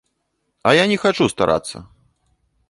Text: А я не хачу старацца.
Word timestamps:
А 0.67 0.73
я 0.77 0.85
не 0.93 0.97
хачу 1.03 1.27
старацца. 1.35 1.77